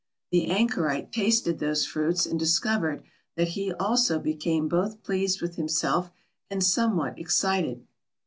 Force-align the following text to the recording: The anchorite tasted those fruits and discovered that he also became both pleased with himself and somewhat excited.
The 0.31 0.47
anchorite 0.49 1.11
tasted 1.11 1.59
those 1.59 1.85
fruits 1.85 2.25
and 2.25 2.39
discovered 2.39 3.03
that 3.35 3.49
he 3.49 3.71
also 3.71 4.17
became 4.17 4.67
both 4.67 5.03
pleased 5.03 5.43
with 5.43 5.57
himself 5.57 6.09
and 6.49 6.63
somewhat 6.63 7.19
excited. 7.19 7.85